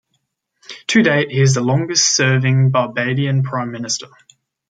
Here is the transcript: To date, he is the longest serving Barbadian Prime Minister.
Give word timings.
To 0.87 1.03
date, 1.03 1.29
he 1.29 1.41
is 1.41 1.53
the 1.53 1.61
longest 1.61 2.15
serving 2.15 2.71
Barbadian 2.71 3.43
Prime 3.43 3.69
Minister. 3.71 4.07